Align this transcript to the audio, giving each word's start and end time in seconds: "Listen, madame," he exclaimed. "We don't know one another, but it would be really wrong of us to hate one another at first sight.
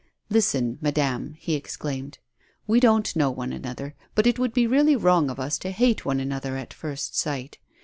"Listen, 0.31 0.79
madame," 0.81 1.35
he 1.37 1.53
exclaimed. 1.53 2.17
"We 2.65 2.79
don't 2.79 3.15
know 3.15 3.29
one 3.29 3.53
another, 3.53 3.93
but 4.15 4.25
it 4.25 4.39
would 4.39 4.51
be 4.51 4.65
really 4.65 4.95
wrong 4.95 5.29
of 5.29 5.39
us 5.39 5.59
to 5.59 5.69
hate 5.69 6.05
one 6.05 6.19
another 6.19 6.57
at 6.57 6.73
first 6.73 7.15
sight. 7.15 7.59